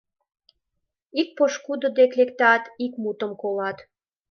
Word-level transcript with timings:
Ик 1.19 1.29
пошкудо 1.37 1.87
дек 1.97 2.11
лектат— 2.19 2.63
ик 2.85 2.93
мутым 3.03 3.31
колат. 3.41 3.77